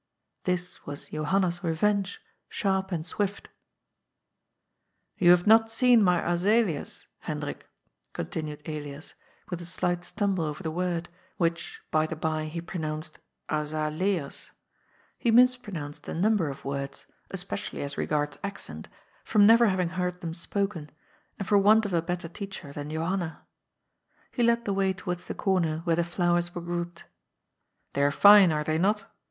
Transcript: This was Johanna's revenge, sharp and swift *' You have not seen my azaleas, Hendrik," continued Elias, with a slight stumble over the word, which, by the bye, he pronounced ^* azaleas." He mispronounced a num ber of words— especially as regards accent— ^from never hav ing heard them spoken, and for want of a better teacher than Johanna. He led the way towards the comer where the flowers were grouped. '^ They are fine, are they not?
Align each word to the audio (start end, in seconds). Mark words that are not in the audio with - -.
This 0.45 0.83
was 0.87 1.09
Johanna's 1.09 1.63
revenge, 1.63 2.19
sharp 2.49 2.91
and 2.91 3.05
swift 3.05 3.49
*' 4.33 5.17
You 5.19 5.29
have 5.29 5.45
not 5.45 5.69
seen 5.69 6.01
my 6.03 6.27
azaleas, 6.27 7.05
Hendrik," 7.19 7.69
continued 8.11 8.67
Elias, 8.67 9.13
with 9.51 9.61
a 9.61 9.65
slight 9.67 10.03
stumble 10.03 10.43
over 10.43 10.63
the 10.63 10.71
word, 10.71 11.07
which, 11.37 11.81
by 11.91 12.07
the 12.07 12.15
bye, 12.15 12.45
he 12.45 12.61
pronounced 12.61 13.19
^* 13.49 13.61
azaleas." 13.61 14.49
He 15.19 15.29
mispronounced 15.29 16.07
a 16.07 16.15
num 16.15 16.35
ber 16.35 16.49
of 16.49 16.65
words— 16.65 17.05
especially 17.29 17.83
as 17.83 17.95
regards 17.95 18.39
accent— 18.43 18.87
^from 19.27 19.41
never 19.41 19.67
hav 19.67 19.79
ing 19.79 19.89
heard 19.89 20.19
them 20.19 20.33
spoken, 20.33 20.89
and 21.37 21.47
for 21.47 21.59
want 21.59 21.85
of 21.85 21.93
a 21.93 22.01
better 22.01 22.27
teacher 22.27 22.73
than 22.73 22.89
Johanna. 22.89 23.45
He 24.31 24.41
led 24.41 24.65
the 24.65 24.73
way 24.73 24.93
towards 24.93 25.27
the 25.27 25.35
comer 25.35 25.81
where 25.83 25.95
the 25.95 26.03
flowers 26.03 26.55
were 26.55 26.61
grouped. 26.61 27.01
'^ 27.05 27.05
They 27.93 28.01
are 28.01 28.09
fine, 28.09 28.51
are 28.51 28.63
they 28.63 28.79
not? 28.79 29.05